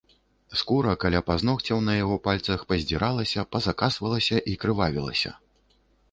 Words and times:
Скура 0.59 0.93
каля 1.01 1.19
пазногцяў 1.27 1.83
на 1.89 1.93
яго 1.97 2.15
пальцах 2.27 2.63
паздзіралася, 2.71 3.45
пазакасвалася 3.57 4.41
і 4.53 4.55
крывавілася. 4.63 5.35